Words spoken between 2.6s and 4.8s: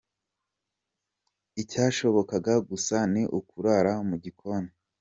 gusa ni ukurara mu gikoni.